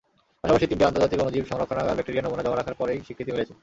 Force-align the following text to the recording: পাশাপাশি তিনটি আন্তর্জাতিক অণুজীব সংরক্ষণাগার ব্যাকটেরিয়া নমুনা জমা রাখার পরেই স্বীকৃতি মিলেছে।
পাশাপাশি 0.41 0.65
তিনটি 0.69 0.83
আন্তর্জাতিক 0.87 1.19
অণুজীব 1.21 1.45
সংরক্ষণাগার 1.51 1.95
ব্যাকটেরিয়া 1.97 2.23
নমুনা 2.25 2.43
জমা 2.45 2.57
রাখার 2.59 2.79
পরেই 2.81 3.03
স্বীকৃতি 3.07 3.31
মিলেছে। 3.33 3.53